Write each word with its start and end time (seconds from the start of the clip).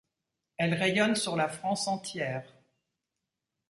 Elle 0.57 0.73
rayonne 0.73 1.13
sur 1.15 1.35
la 1.35 1.47
France 1.47 1.87
entière. 1.87 2.57